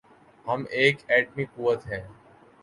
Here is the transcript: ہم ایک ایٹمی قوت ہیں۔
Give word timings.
ہم 0.45 0.63
ایک 0.71 0.97
ایٹمی 1.07 1.45
قوت 1.55 1.87
ہیں۔ 1.87 2.03